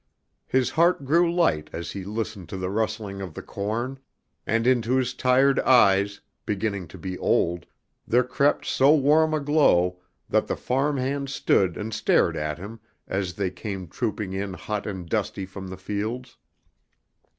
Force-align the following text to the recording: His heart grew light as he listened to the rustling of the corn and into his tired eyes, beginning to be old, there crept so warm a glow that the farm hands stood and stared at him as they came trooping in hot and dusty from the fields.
His 0.47 0.71
heart 0.71 1.05
grew 1.05 1.31
light 1.31 1.69
as 1.71 1.91
he 1.91 2.03
listened 2.03 2.49
to 2.49 2.57
the 2.57 2.71
rustling 2.71 3.21
of 3.21 3.35
the 3.35 3.43
corn 3.43 3.99
and 4.47 4.65
into 4.65 4.95
his 4.95 5.13
tired 5.13 5.59
eyes, 5.59 6.19
beginning 6.43 6.87
to 6.87 6.97
be 6.97 7.19
old, 7.19 7.67
there 8.07 8.23
crept 8.23 8.65
so 8.65 8.95
warm 8.95 9.31
a 9.31 9.39
glow 9.39 10.01
that 10.27 10.47
the 10.47 10.57
farm 10.57 10.97
hands 10.97 11.35
stood 11.35 11.77
and 11.77 11.93
stared 11.93 12.35
at 12.35 12.57
him 12.57 12.79
as 13.07 13.35
they 13.35 13.51
came 13.51 13.87
trooping 13.87 14.33
in 14.33 14.55
hot 14.55 14.87
and 14.87 15.07
dusty 15.07 15.45
from 15.45 15.67
the 15.67 15.77
fields. 15.77 16.35